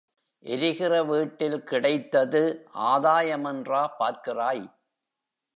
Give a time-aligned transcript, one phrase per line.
[0.45, 2.41] எரிகிற வீட்டில் கிடைத்தது
[2.73, 4.65] ஆதாயமென்றா பார்க்கிறாய்?